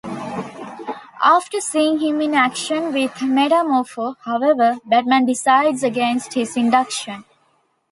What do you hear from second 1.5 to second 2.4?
seeing him in